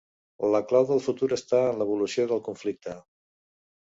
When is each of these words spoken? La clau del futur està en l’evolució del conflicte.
La 0.55 0.61
clau 0.69 0.87
del 0.91 1.03
futur 1.09 1.29
està 1.37 1.61
en 1.67 1.77
l’evolució 1.81 2.29
del 2.33 2.45
conflicte. 2.49 2.97